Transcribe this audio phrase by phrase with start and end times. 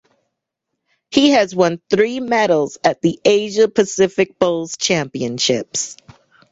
[1.11, 5.95] He has won three medals at the Asia Pacific Bowls Championships.